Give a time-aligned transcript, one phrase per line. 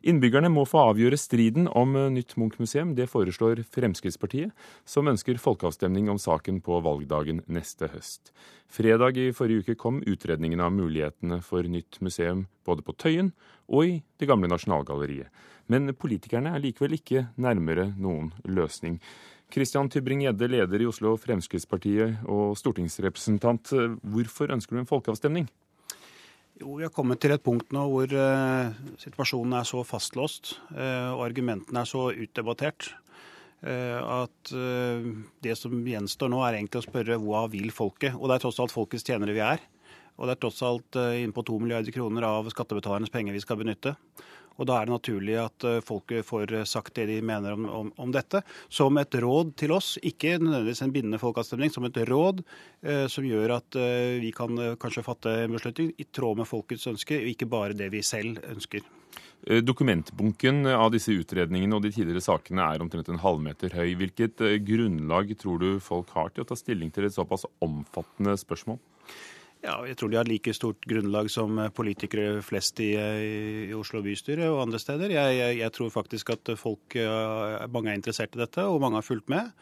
[0.00, 2.94] Innbyggerne må få avgjøre striden om eh, nytt Munch-museum.
[2.96, 4.54] Det foreslår Fremskrittspartiet,
[4.88, 8.32] som ønsker folkeavstemning om saken på valgdagen neste høst.
[8.70, 13.32] Fredag i forrige uke kom utredningen av mulighetene for nytt museum både på Tøyen
[13.68, 15.28] og i det gamle Nasjonalgalleriet.
[15.70, 18.96] Men politikerne er likevel ikke nærmere noen løsning.
[19.50, 23.74] Christian Tybring-Gjedde, leder i Oslo Fremskrittspartiet og stortingsrepresentant.
[24.00, 25.50] Hvorfor ønsker du en folkeavstemning?
[26.60, 31.16] Jo, Vi har kommet til et punkt nå hvor uh, situasjonen er så fastlåst uh,
[31.16, 32.90] og argumentene er så utdebattert
[33.64, 34.52] uh, at
[35.40, 38.12] det som gjenstår nå, er egentlig å spørre hva vil folket?
[38.18, 39.64] Og det er tross alt folkets tjenere vi er.
[40.20, 43.94] Og det er tross alt innpå to milliarder kroner av skattebetalernes penger vi skal benytte.
[44.60, 47.66] Og Da er det naturlig at folk folket får eh, sagt det de mener om,
[47.68, 48.42] om, om, dette.
[48.68, 52.42] Som et råd til oss, ikke nødvendigvis en bindende folkeavstemning, som et råd
[52.82, 56.48] eh, som gjør at eh, vi kan eh, kanskje fatte en beslutning i tråd med
[56.48, 58.84] folkets ønske, og ikke bare det vi selv ønsker.
[59.64, 63.94] Dokumentbunken av disse utredningene og de tidligere sakene er omtrent en halvmeter høy.
[63.96, 68.76] Hvilket grunnlag tror du folk har til å ta stilling til et såpass omfattende spørsmål?
[69.60, 74.48] Ja, jeg tror de har like stort grunnlag som politikere flest i, i Oslo bystyre
[74.48, 75.12] og andre steder.
[75.12, 76.96] Jeg, jeg, jeg, tror faktisk at folk,
[77.68, 79.52] mange er interessert i dette, og mange har fulgt med.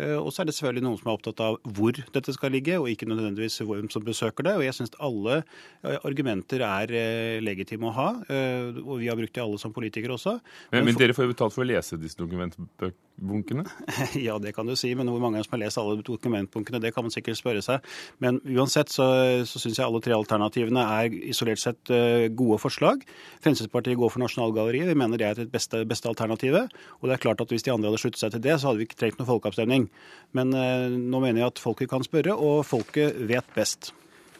[0.00, 2.78] Eh, og så er det selvfølgelig noen som er opptatt av hvor dette skal ligge,
[2.80, 4.56] og ikke nødvendigvis hvem som besøker det.
[4.58, 9.34] Og jeg syns alle eh, argumenter er eh, legitime å ha, og vi har brukt
[9.34, 10.38] de alle som politikere også.
[10.72, 13.64] Men, men, men dere får jo betalt for å lese disse dokumentbunkene?
[14.26, 17.06] ja, det kan du si, men hvor mange som har lest alle dokumentbunkene, det kan
[17.06, 17.84] man sikkert spørre seg.
[18.24, 19.06] Men uansett så,
[19.46, 21.92] så syns jeg alle tre alternativene er isolert sett
[22.34, 23.04] gode forslag.
[23.44, 24.90] Fremskrittspartiet går for Nasjonalgalleriet.
[24.90, 26.72] Vi mener det er det beste, beste alternativet.
[27.00, 28.82] Og det er klart at hvis de andre hadde sluttet seg til det, så hadde
[28.82, 30.14] vi ikke trengt noen folkeavstemning mening.
[30.34, 33.92] Men eh, nå mener jeg at folket kan spørre, og folket vet best.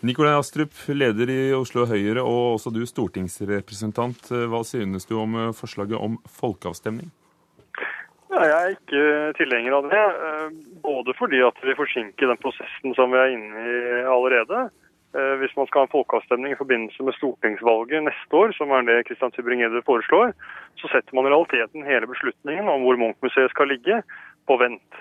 [0.05, 4.33] Nikolai Astrup, leder i Oslo Høyre, og også du stortingsrepresentant.
[4.51, 7.13] Hva synes du om eh, forslaget om folkeavstemning?
[8.35, 9.03] Ja, jeg er ikke
[9.39, 10.05] tilhenger av det.
[10.29, 10.49] Eh,
[10.83, 14.71] både fordi at vi forsinker den prosessen som vi er inne i allerede.
[15.15, 19.05] Hvis man skal ha en folkeavstemning i forbindelse med stortingsvalget neste år, som er det
[19.07, 20.33] Kristian Tybring-Gjedde foreslår,
[20.81, 24.01] så setter man i realiteten hele beslutningen om hvor Munch-museet skal ligge,
[24.51, 24.99] på vent.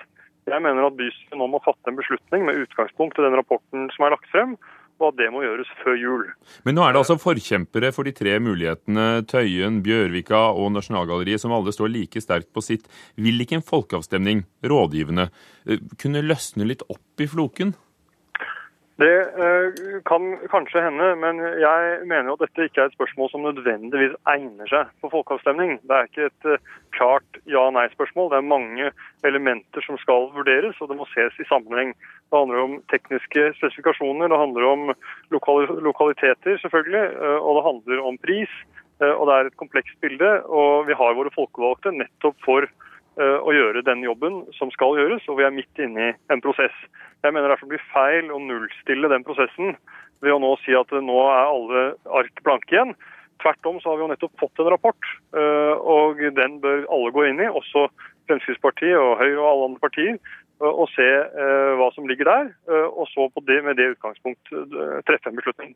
[0.50, 4.06] Jeg mener at bystyret nå må fatte en beslutning med utgangspunkt i den rapporten som
[4.06, 4.58] er lagt frem,
[5.02, 6.26] og at det må gjøres før jul.
[6.68, 11.56] Men nå er det altså forkjempere for de tre mulighetene, Tøyen, Bjørvika og Nasjonalgalleriet, som
[11.56, 12.88] alle står like sterkt på sitt.
[13.20, 15.30] Vil ikke en folkeavstemning, rådgivende,
[15.68, 17.74] eh, kunne løsne litt opp i floken?
[19.02, 23.42] Det eh, kan kanskje hende, men jeg mener at dette ikke er et spørsmål som
[23.42, 25.80] nødvendigvis egner seg for folkeavstemning.
[25.82, 28.30] Det er ikke et eh, klart ja-nei-spørsmål.
[28.30, 28.92] Det er mange
[29.26, 31.96] elementer som skal vurderes, og det må ses i sammenheng.
[32.30, 34.94] Det handler om tekniske spesifikasjoner, det handler om
[35.34, 38.56] lokaliteter, selvfølgelig, eh, og det handler om pris.
[39.04, 42.70] Og det er et komplekst bilde, og vi har våre folkevalgte nettopp for
[43.22, 46.74] å gjøre den jobben som skal gjøres, og vi er midt inne i en prosess.
[47.22, 49.76] Jeg mener derfor blir feil å nullstille den prosessen
[50.24, 51.84] ved å nå si at nå er alle
[52.22, 52.96] ark blanke igjen.
[53.44, 57.12] Tvert om så har vi jo nettopp fått en rapport, eh, og den bør alle
[57.16, 57.90] gå inn i, også
[58.30, 60.20] Fremskrittspartiet og Høyre og alle andre partier,
[60.62, 62.54] eh, og se eh, hva som ligger der,
[62.88, 64.54] og så det, med det utgangspunkt
[65.10, 65.74] treffe en beslutning.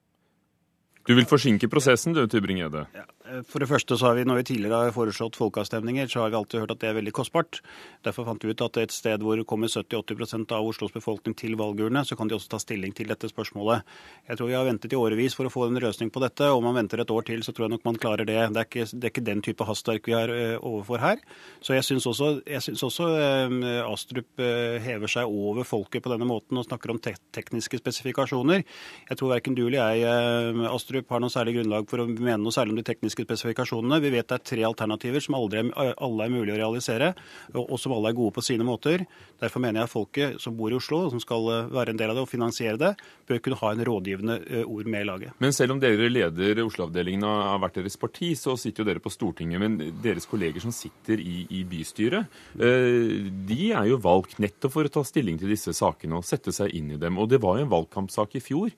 [1.08, 2.82] Du vil forsinke prosessen du, Tybring-Gjedde?
[2.92, 3.06] Ja.
[3.28, 6.30] Eh, for det første så har vi, Når vi tidligere har foreslått folkeavstemninger, så har
[6.30, 7.62] vi alltid hørt at det er veldig kostbart.
[8.04, 11.56] Derfor fant vi ut at et sted hvor det kommer 70-80% av Oslos befolkning til
[11.56, 13.84] valgurne, så kan de også ta stilling til dette spørsmålet.
[14.28, 16.44] Jeg tror vi har ventet i årevis for å få en løsning på dette.
[16.44, 18.40] Om man venter et år til, så tror jeg nok man klarer det.
[18.54, 21.24] Det er ikke, det er ikke den type hastverk vi har eh, overfor her.
[21.62, 26.28] Så jeg syns også, jeg synes også eh, Astrup hever seg over folket på denne
[26.28, 28.64] måten og snakker om te tekniske spesifikasjoner.
[29.10, 32.56] Jeg tror verken du eller jeg, Astrup, har noe særlig grunnlag for å mene noe
[32.56, 34.02] særlig om de tekniske spesifikasjonene.
[34.04, 37.14] Vi vet det er tre alternativer som aldri, alle er mulig å realisere,
[37.54, 39.06] og som alle er gode på sine måter.
[39.42, 42.12] Derfor mener jeg folket som bor i Oslo, og som skal eh, være en del
[42.12, 42.94] av det og finansiere det,
[43.30, 45.36] bør kunne ha en rådgivende eh, ord med i laget.
[45.44, 49.14] Men selv om dere leder Oslo-avdelingen av hvert deres parti, så sitter jo dere på
[49.14, 49.62] Stortinget.
[49.62, 54.90] Men deres kolleger som sitter i, i bystyret, eh, de er jo valgt nettopp for
[54.90, 57.20] å ta stilling til disse sakene og sette seg inn i dem.
[57.22, 58.74] Og det var jo en valgkampsak i fjor.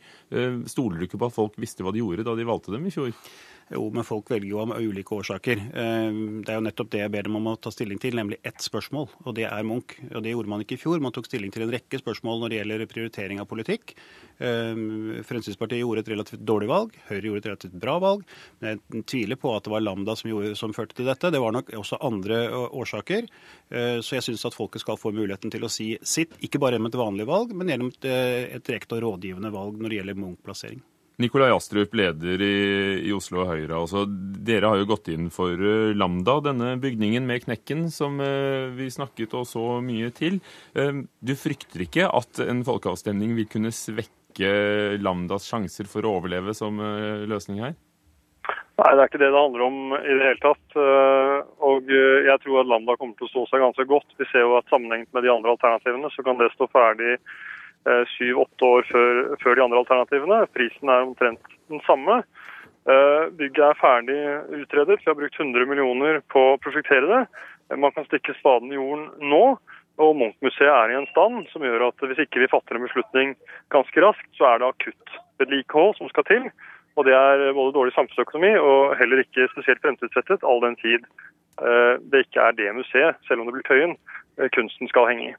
[0.69, 2.93] Stoler du ikke på at folk visste hva de gjorde da de valgte dem i
[2.93, 3.13] fjor?
[3.69, 5.59] Jo, men folk velger jo av ulike årsaker.
[5.61, 6.07] Eh,
[6.41, 8.63] det er jo nettopp det jeg ber dem om å ta stilling til, nemlig ett
[8.65, 9.93] spørsmål, og det er Munch.
[10.09, 10.97] Og Det gjorde man ikke i fjor.
[10.99, 13.93] Man tok stilling til en rekke spørsmål når det gjelder prioritering av politikk.
[14.41, 14.73] Eh,
[15.29, 18.25] Fremskrittspartiet gjorde et relativt dårlig valg, Høyre gjorde et relativt bra valg.
[18.59, 21.29] Men jeg tviler på at det var Lambda som, gjorde, som førte til dette.
[21.29, 23.29] Det var nok også andre årsaker.
[23.69, 26.79] Eh, så jeg syns at folket skal få muligheten til å si sitt, ikke bare
[26.79, 28.13] gjennom et vanlig valg, men gjennom et,
[28.57, 30.88] et direkte og rådgivende valg når det gjelder Munch-plassering.
[31.19, 32.53] Nikolai Astrup, leder i,
[33.03, 33.75] i Oslo Høyre.
[33.75, 38.71] Altså, dere har jo gått inn for uh, Lambda, denne bygningen med knekken som uh,
[38.77, 40.39] vi snakket og så mye til.
[40.77, 44.15] Uh, du frykter ikke at en folkeavstemning vil kunne svekke
[45.03, 46.77] Lambdas sjanser for å overleve som
[47.27, 47.73] løsning her?
[48.79, 50.77] Nei, det er ikke det det handler om i det hele tatt.
[51.67, 54.07] Og jeg tror at Lambda kommer til å stå seg ganske godt.
[54.21, 57.27] Vi ser jo at sammenhengt med de andre alternativene, så kan det stå ferdig Eh,
[58.11, 60.39] syv-åtte år før, før, de andre alternativene.
[60.53, 62.19] Prisen er omtrent den samme.
[62.89, 64.19] Eh, bygget er ferdig
[64.61, 65.01] utredet.
[65.03, 67.19] Vi har brukt 100 millioner på å prosjektere det.
[67.69, 69.59] Eh, man kan stikke spaden i jorden nå.
[69.99, 73.33] Og Munch-museet er i en stand som gjør at hvis ikke vi fatter en beslutning
[73.73, 76.47] ganske raskt, så er det akutt vedlikehold som skal til.
[76.95, 81.05] Og det er både dårlig samfunnsøkonomi og heller ikke spesielt fremtidsrettet, all den tid
[81.59, 83.97] det ikke er det museet, selv om det blir Tøyen,
[84.55, 85.35] kunsten skal henge i.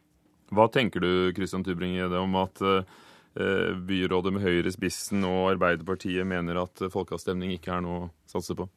[0.51, 6.27] Hva tenker du Christian Tybring-Gjedde, om at eh, byrådet med Høyre i spissen og Arbeiderpartiet
[6.27, 8.69] mener at folkeavstemning ikke er noe å satse på?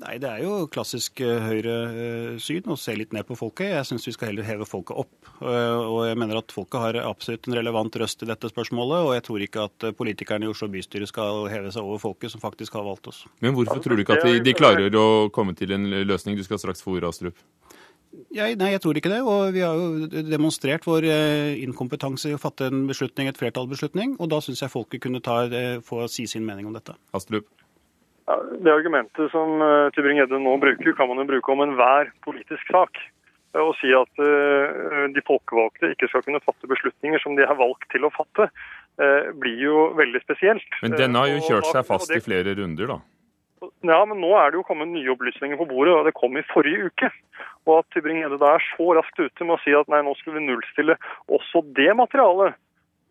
[0.00, 3.68] Nei, Det er jo klassisk eh, Høyre-syn å se litt ned på folket.
[3.74, 5.12] Jeg syns vi skal heller heve folket opp.
[5.44, 9.04] Eh, og jeg mener at folket har absolutt en relevant røst i dette spørsmålet.
[9.04, 12.40] Og jeg tror ikke at politikerne i Oslo bystyre skal heve seg over folket, som
[12.40, 13.26] faktisk har valgt oss.
[13.44, 16.38] Men hvorfor tror du ikke at de, de klarer å komme til en løsning?
[16.38, 17.44] Du skal straks få ordet, Astrup.
[18.34, 19.20] Jeg, nei, jeg tror ikke det.
[19.22, 24.16] Og vi har jo demonstrert vår eh, inkompetanse i å fatte en beslutning, et flertallsbeslutning.
[24.18, 26.96] Og da syns jeg folket kunne ta, eh, få si sin mening om dette.
[27.16, 27.46] Astrup.
[28.26, 32.68] Ja, det argumentet som uh, Tybring-Gjedde nå bruker, kan man jo bruke om enhver politisk
[32.70, 33.00] sak.
[33.58, 34.20] Å si at
[35.10, 38.46] de folkevalgte ikke skal kunne fatte beslutninger som de er valgt til å fatte,
[39.42, 40.76] blir jo veldig spesielt.
[40.84, 43.00] Men denne har jo kjørt seg fast i flere runder, da?
[43.60, 46.44] Ja, men nå er det jo kommet nye opplysninger på bordet, og det kom i
[46.48, 47.10] forrige uke.
[47.68, 50.40] Og at Tybring-Gjedde da er så raskt ute med å si at nei, nå skulle
[50.40, 50.96] vi nullstille
[51.28, 52.56] også det materialet,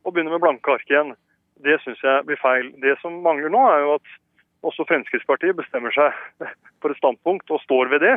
[0.05, 1.13] og begynne med blanke ark igjen,
[1.61, 2.71] det syns jeg blir feil.
[2.81, 4.17] Det som mangler nå, er jo at
[4.65, 6.15] også Fremskrittspartiet bestemmer seg
[6.81, 8.15] for et standpunkt og står ved det.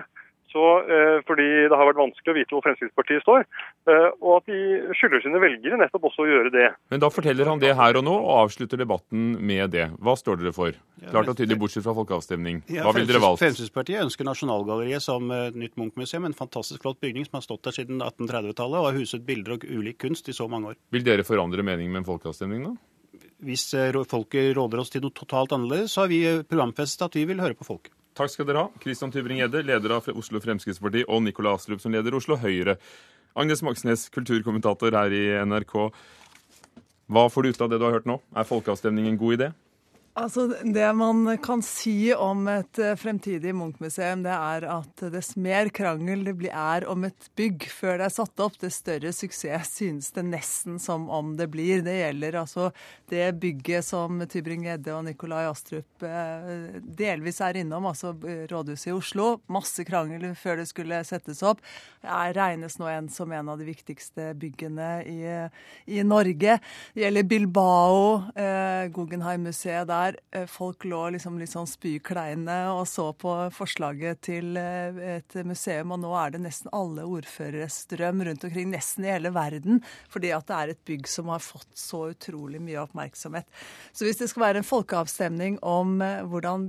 [0.52, 3.46] Så, eh, fordi det har vært vanskelig å vite hvor Fremskrittspartiet står.
[3.88, 4.58] Eh, og at de
[4.98, 6.68] skylder sine velgere nettopp også å gjøre det.
[6.92, 9.88] Men da forteller han det her og nå, og avslutter debatten med det.
[9.96, 10.76] Hva står dere for?
[11.08, 12.62] Klart og tydelig bortsett fra folkeavstemning.
[12.68, 13.42] Hva vil dere valgt?
[13.42, 16.28] Fremskrittspartiet ønsker Nasjonalgalleriet som et nytt Munch-museum.
[16.28, 19.66] En fantastisk flott bygning som har stått der siden 1830-tallet og har huset bilder og
[19.66, 20.80] ulik kunst i så mange år.
[20.92, 22.76] Vil dere forandre mening med en folkeavstemning da?
[23.42, 27.26] Hvis eh, folket råder oss til noe totalt annerledes, så har vi programfestet at vi
[27.28, 27.94] vil høre på folket.
[28.18, 28.80] Takk skal dere ha.
[28.82, 32.76] Kristian Tybring-Gjedde, leder av Oslo Fremskrittsparti, og Nikolai Astrup, som leder Oslo Høyre.
[33.32, 35.76] Agnes Moxnes, kulturkommentator her i NRK.
[37.12, 38.18] Hva får du ut av det du har hørt nå?
[38.36, 39.48] Er folkeavstemning en god idé?
[40.12, 45.70] Altså, Det man kan si om et eh, fremtidig Munch-museum, det er at dess mer
[45.72, 50.10] krangel det er om et bygg før det er satt opp, dess større suksess synes
[50.12, 51.80] det nesten som om det blir.
[51.86, 52.68] Det gjelder altså
[53.08, 58.12] det bygget som Tybring-Gjedde og Nikolai Astrup eh, delvis er innom, altså
[58.52, 59.30] rådhuset i Oslo.
[59.48, 61.64] Masse krangel før det skulle settes opp.
[62.04, 65.24] Det regnes nå en som en av de viktigste byggene i,
[65.88, 66.60] i Norge.
[66.92, 68.04] Det gjelder Bilbao,
[68.36, 74.22] eh, Guggenheim-museet der der eh, folk lå liksom litt sånn spykleine og så på forslaget
[74.26, 79.06] til eh, et museum, og nå er det nesten alle ordføreres drøm rundt omkring, nesten
[79.06, 79.82] i hele verden,
[80.12, 83.48] fordi at det er et bygg som har fått så utrolig mye oppmerksomhet.
[83.92, 86.68] Så hvis det skal være en folkeavstemning om eh, hvordan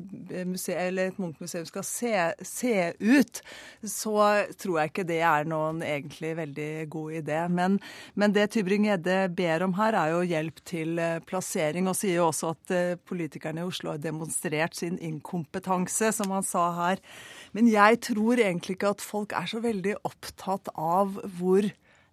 [0.50, 2.13] museet, et Munch-museum skal se,
[2.45, 3.41] se, ut,
[3.88, 4.18] så
[4.59, 7.40] tror jeg ikke det er noen egentlig veldig god idé.
[7.52, 7.78] Men,
[8.19, 12.54] men det Tybring-Gjedde ber om her, er jo hjelp til plassering, og sier jo også
[12.54, 12.73] at
[13.07, 16.99] politikere politikerne i Oslo har demonstrert sin inkompetanse, som han sa her.
[17.53, 21.63] Men jeg tror egentlig ikke at folk er så veldig opptatt av hvor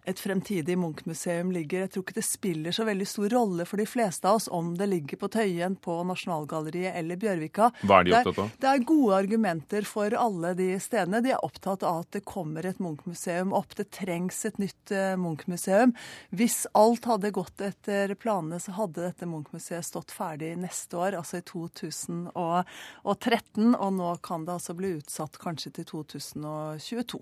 [0.05, 1.79] et fremtidig Munch-museum ligger.
[1.85, 4.77] Jeg tror ikke det spiller så veldig stor rolle for de fleste av oss om
[4.77, 7.65] det ligger på Tøyen, på Nasjonalgalleriet eller Bjørvika.
[7.85, 8.47] Hva er de opptatt av?
[8.61, 11.21] Det er, gode argumenter for alle de stedene.
[11.23, 13.71] De er opptatt av at det kommer et Munch-museum opp.
[13.77, 15.91] Det trengs et nytt uh, Munch-museum.
[16.33, 21.35] Hvis alt hadde gått etter planene, så hadde dette Munch-museet stått ferdig neste år, altså
[21.39, 23.75] i 2013.
[23.77, 27.21] Og nå kan det altså bli utsatt kanskje til 2022.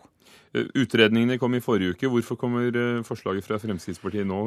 [0.54, 2.10] Eh, utredningene kom i forrige uke.
[2.10, 4.40] Hvorfor kommer eh, forslaget fra Fremskrittspartiet nå,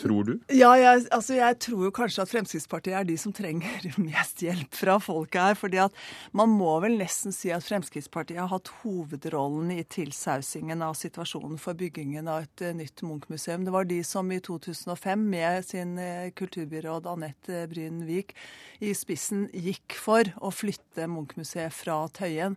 [0.00, 0.32] tror du?
[0.52, 4.74] Ja, jeg, altså jeg tror jo kanskje at Fremskrittspartiet er de som trenger mest hjelp
[4.76, 5.58] fra folket her.
[5.58, 5.96] fordi at
[6.36, 11.78] man må vel nesten si at Fremskrittspartiet har hatt hovedrollen i tilsausingen av situasjonen for
[11.78, 13.66] byggingen av et eh, nytt Munch-museum.
[13.66, 15.96] Det var de som i 2005 med sin
[16.36, 18.34] kulturbyråd Anette Bryn Vik
[18.80, 22.56] i spissen gikk for å flytte Munch-museet fra Tøyen.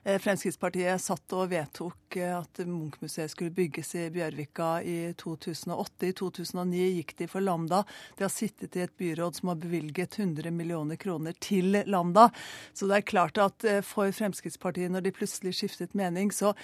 [0.00, 6.08] Fremskrittspartiet satt og vedtok at Munch-museet skulle bygges i Bjørvika i 2008.
[6.10, 7.84] I 2009 gikk de for Lambda.
[8.18, 12.30] De har sittet i et byråd som har bevilget 100 millioner kroner til Lambda.
[12.72, 16.54] Så det er klart at for Fremskrittspartiet, når de plutselig skiftet mening, så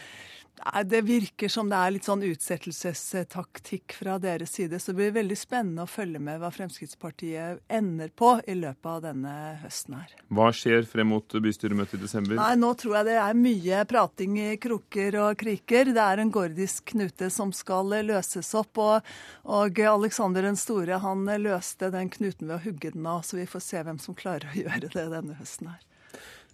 [0.85, 4.79] det virker som det er litt sånn utsettelsestaktikk fra deres side.
[4.81, 9.03] Så det blir veldig spennende å følge med hva Fremskrittspartiet ender på i løpet av
[9.05, 10.15] denne høsten her.
[10.33, 12.38] Hva skjer frem mot bystyremøtet i desember?
[12.41, 15.93] Nei, Nå tror jeg det er mye prating i kroker og kriker.
[15.95, 18.81] Det er en gordisk knute som skal løses opp.
[18.83, 19.11] Og,
[19.45, 23.25] og Alexander den store han løste den knuten ved å hugge den av.
[23.26, 25.83] Så vi får se hvem som klarer å gjøre det denne høsten her.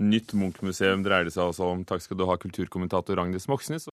[0.02, 1.82] Nytt Munch-museum dreier det seg altså om.
[1.86, 3.88] Takk skal du ha, kulturkommentator Ragnhild Moxnes.